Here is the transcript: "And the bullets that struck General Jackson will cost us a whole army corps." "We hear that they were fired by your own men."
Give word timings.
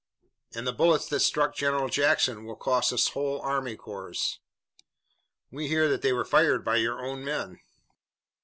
"And 0.55 0.65
the 0.65 0.73
bullets 0.73 1.07
that 1.09 1.19
struck 1.19 1.55
General 1.55 1.87
Jackson 1.87 2.43
will 2.43 2.55
cost 2.55 2.91
us 2.91 3.07
a 3.09 3.11
whole 3.11 3.39
army 3.39 3.75
corps." 3.75 4.39
"We 5.51 5.67
hear 5.67 5.87
that 5.89 6.01
they 6.01 6.11
were 6.11 6.25
fired 6.25 6.65
by 6.65 6.77
your 6.77 7.05
own 7.05 7.23
men." 7.23 7.59